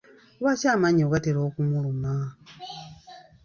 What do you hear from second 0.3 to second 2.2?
Lwaki amannyo gatera okumuluma?